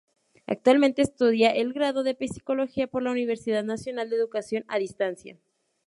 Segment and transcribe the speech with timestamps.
[0.47, 5.37] Actualmente estudia el Grado de Psicología por la Universidad Nacional de Educación a Distancia.